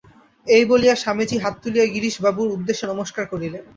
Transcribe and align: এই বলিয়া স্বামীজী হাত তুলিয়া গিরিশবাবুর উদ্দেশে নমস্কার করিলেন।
এই 0.47 0.63
বলিয়া 0.69 0.95
স্বামীজী 0.95 1.37
হাত 1.37 1.55
তুলিয়া 1.63 1.85
গিরিশবাবুর 1.93 2.53
উদ্দেশে 2.55 2.85
নমস্কার 2.87 3.25
করিলেন। 3.31 3.63